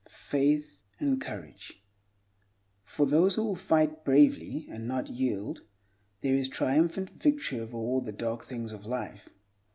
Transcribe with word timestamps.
Faith 0.09 0.81
and 0.99 1.21
Courage 1.21 1.83
FOR 2.83 3.05
THOSE 3.05 3.35
WHO 3.35 3.43
WILL 3.43 3.55
FIGHT 3.55 4.03
BRAVELY 4.03 4.67
and 4.67 4.87
not 4.87 5.09
yield, 5.11 5.61
there 6.21 6.33
is 6.35 6.49
triumphant 6.49 7.11
victory 7.21 7.59
over 7.59 7.77
all 7.77 8.01
the 8.01 8.11
dark 8.11 8.43
things 8.43 8.71
of 8.71 8.87
life. 8.87 9.29